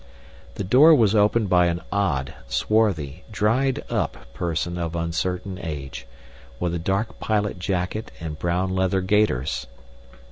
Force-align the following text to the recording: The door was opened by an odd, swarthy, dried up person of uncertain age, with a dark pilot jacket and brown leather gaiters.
The 0.55 0.63
door 0.63 0.95
was 0.95 1.13
opened 1.13 1.47
by 1.49 1.67
an 1.67 1.79
odd, 1.91 2.33
swarthy, 2.47 3.23
dried 3.31 3.83
up 3.87 4.33
person 4.33 4.79
of 4.79 4.95
uncertain 4.95 5.59
age, 5.61 6.07
with 6.59 6.73
a 6.73 6.79
dark 6.79 7.19
pilot 7.19 7.59
jacket 7.59 8.09
and 8.19 8.39
brown 8.39 8.71
leather 8.73 9.01
gaiters. 9.01 9.67